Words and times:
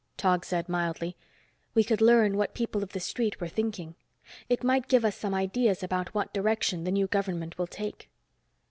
Tog 0.17 0.43
said 0.45 0.67
mildly, 0.67 1.15
"We 1.75 1.83
could 1.83 2.01
learn 2.01 2.35
what 2.35 2.55
people 2.55 2.81
of 2.81 2.93
the 2.93 2.99
street 2.99 3.39
were 3.39 3.47
thinking. 3.47 3.93
It 4.49 4.63
might 4.63 4.87
give 4.87 5.05
us 5.05 5.15
some 5.15 5.35
ideas 5.35 5.83
about 5.83 6.15
what 6.15 6.33
direction 6.33 6.85
the 6.85 6.91
new 6.91 7.05
government 7.05 7.59
will 7.59 7.67
take." 7.67 8.09